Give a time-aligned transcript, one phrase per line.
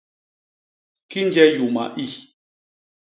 [1.09, 2.07] Kinje yuma i!